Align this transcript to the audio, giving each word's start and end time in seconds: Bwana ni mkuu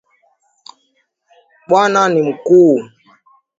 Bwana 1.67 2.07
ni 2.09 2.21
mkuu 2.21 2.89